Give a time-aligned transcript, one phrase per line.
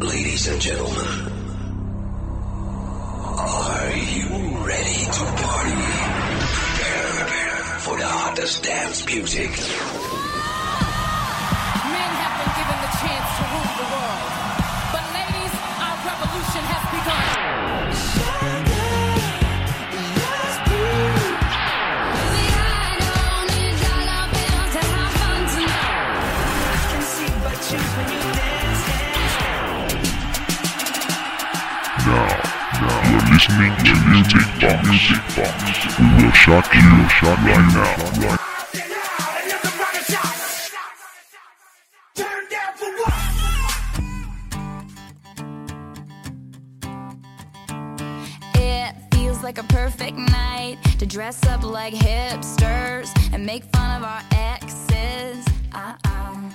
[0.00, 0.96] Ladies and gentlemen,
[3.36, 4.28] are you
[4.64, 5.76] ready to party?
[7.18, 9.50] Prepare for the hottest dance music.
[11.84, 14.39] Men have been given the chance to rule the world.
[34.08, 34.88] Music Box.
[34.88, 35.98] Music Box.
[35.98, 37.96] We will shock you, shock right now.
[38.26, 38.40] Right
[48.54, 54.08] It feels like a perfect night to dress up like hipsters and make fun of
[54.08, 55.44] our exes.
[55.72, 56.50] Uh-uh.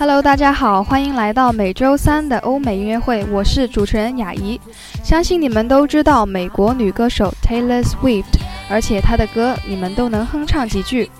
[0.00, 4.58] It feels Hello，大家好，欢迎来到每周三的欧美音乐会，我是主持人雅怡。
[5.04, 8.24] 相信你们都知道美国女歌手 Taylor Swift，
[8.70, 11.10] 而且她的歌你们都能哼唱几句。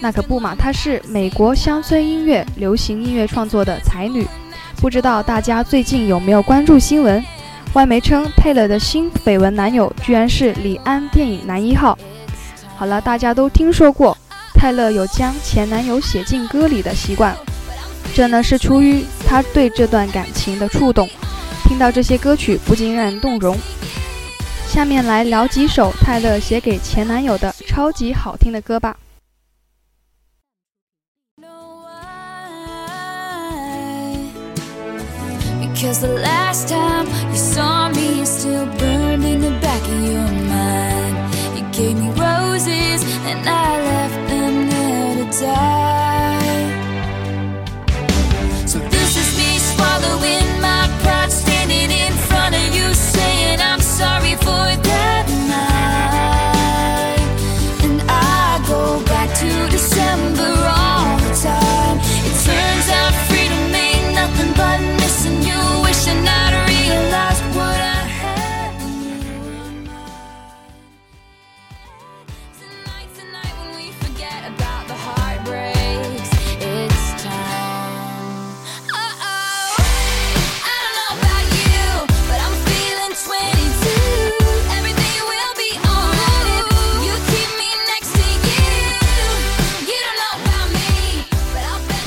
[0.00, 4.24] 那可不嘛，她是美国乡村音乐、流行音乐创作的才女。
[4.76, 7.20] 不知道大家最近有没有关注新闻？
[7.72, 11.98] 外媒称 Taylor 的新绯闻男友居然是李安电影男一号。
[12.76, 14.16] 好了，大家都听说过
[14.54, 17.34] 泰勒有将前男友写进歌里的习惯，
[18.14, 21.08] 这呢是出于他对这段感情的触动。
[21.64, 23.56] 听到这些歌曲，不禁让人动容。
[24.66, 28.96] 下面来聊几首泰勒写给前男友的超级好听的歌吧。
[31.40, 31.90] know why.
[35.60, 40.20] Because the last time you saw me, it still burned in the back of your
[40.22, 40.39] mind.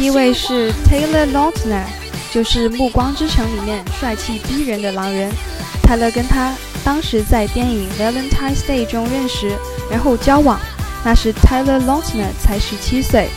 [0.04, 1.86] 第一位是 Taylor Lautner，
[2.30, 5.32] 就是《暮光之城》里面帅气逼人的狼人。
[5.82, 6.54] 泰勒跟他
[6.84, 9.58] 当时在电影《Valentine's Day》中认识，
[9.90, 10.60] 然后交往。
[11.06, 13.30] 那时 Taylor Lautner 才十七岁，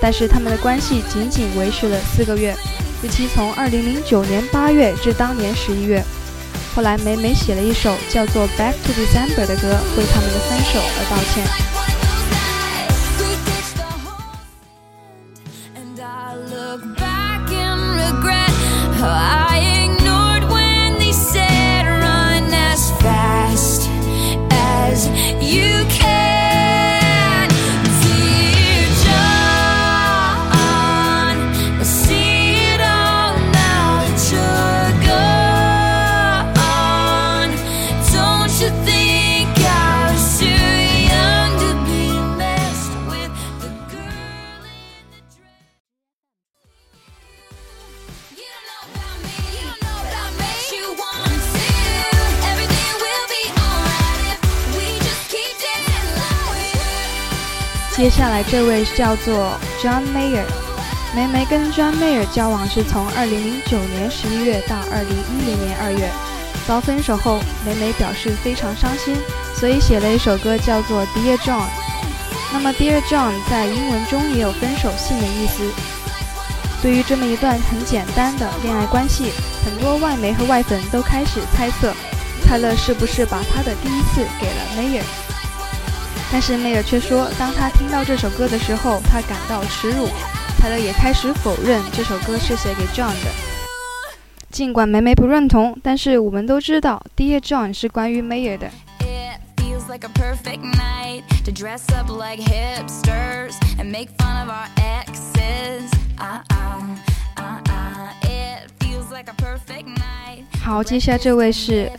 [0.00, 2.54] 但是他们的关系仅仅维持了四个月，
[3.02, 6.04] 日期从2009年8月至当年11月。
[6.76, 11.97] 后来美美写了一首叫做《Back to December》的歌，为他们的分手而道歉。
[19.00, 19.37] Oh, I
[57.98, 60.44] 接下来这位叫做 John Mayer，
[61.16, 66.08] 梅梅跟 John Mayer 交往是从2009年11月到2010年2月，
[66.64, 69.16] 遭分手后，梅梅表示非常伤心，
[69.52, 71.66] 所以写了一首歌叫做 Dear John。
[72.52, 75.68] 那么 Dear John 在英文中也有分手信的意思。
[76.80, 79.32] 对于这么一段很简单的恋爱关系，
[79.64, 81.92] 很多外媒和外粉都开始猜测，
[82.46, 85.02] 泰勒是不是把他的第一次给了 Mayer。
[86.30, 90.08] 但是梅尔却说，当他听到这首歌的时候，他感到耻辱。
[90.60, 93.30] 泰勒也开始否认这首歌是写给 John 的。
[94.50, 98.20] 尽管梅梅不认同，但是我们都知道《Dear John》是关于
[98.56, 98.70] 的。
[99.88, 105.90] Like a perfect night to dress up like hipsters and make fun of our exes.
[106.18, 106.82] Uh-uh,
[107.36, 108.12] uh-uh.
[108.22, 110.44] It feels like a perfect night.
[110.62, 111.90] 好，接下来这位是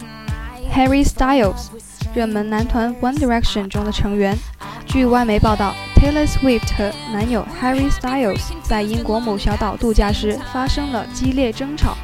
[0.72, 1.70] Harry Styles，
[2.14, 4.38] 热门男团 One Direction 中的成员。
[4.86, 11.96] 据外媒报道 Taylor Swift 和男友 Harry Styles 在英国某小岛度假时发生了激烈争吵。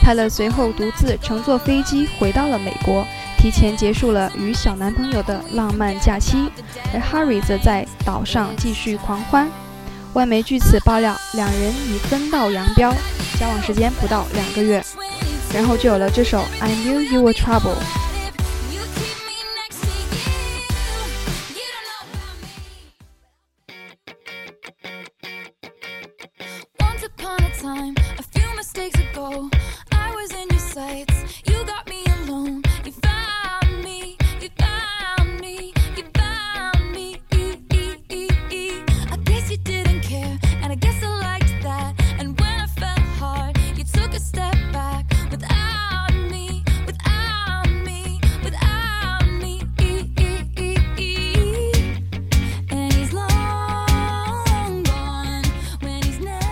[0.00, 3.06] 泰勒随后独自乘坐飞机回到了美国，
[3.38, 6.50] 提前结束了与小男朋友的浪漫假期，
[6.92, 9.48] 而 Harry 则在岛上继续狂欢。
[10.14, 12.92] 外媒据此爆料，两人已分道扬镳，
[13.38, 14.82] 交往时间不到两个月，
[15.54, 17.76] 然后就有了这首《I Knew You Were Trouble》。
[27.62, 29.48] time, a few mistakes ago.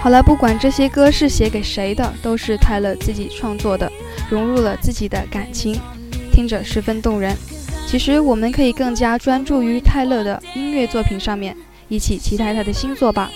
[0.02, 3.90] 好了，不管这些歌是写给谁的，都是泰勒自己创作的，
[4.30, 5.78] 融入了自己的感情，
[6.32, 7.36] 听着十分动人。
[7.86, 11.54] 其实我们可以更加专注于泰勒的音乐作品上面，
[11.88, 13.30] 一起期待他的新作吧。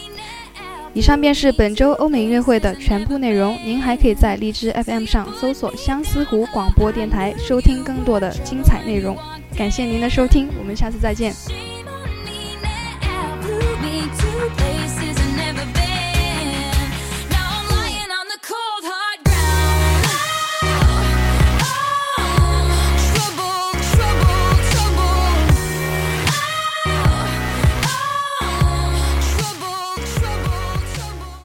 [0.95, 9.15] 以上便是本周欧美音乐会的全部内容，您还可以在荔枝 FM 上搜索相思湖广播电台，收听更多的精彩内容。
[9.55, 11.35] 感谢您的收听，我们下次再见。